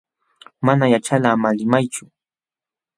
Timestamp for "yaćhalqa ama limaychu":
0.93-2.05